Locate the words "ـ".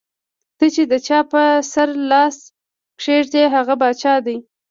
3.47-3.53, 4.39-4.43